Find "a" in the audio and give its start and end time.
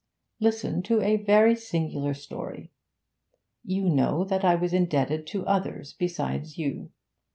1.03-1.17